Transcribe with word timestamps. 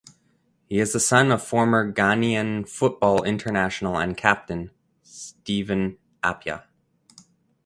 He 0.65 0.79
is 0.79 0.93
the 0.93 0.99
son 0.99 1.31
of 1.31 1.43
former 1.45 1.93
Ghanaian 1.93 2.67
football 2.67 3.23
international 3.23 3.99
and 3.99 4.17
captain 4.17 4.71
Stephen 5.03 5.99
Appiah. 6.23 6.63